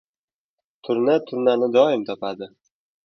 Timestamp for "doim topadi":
1.77-2.53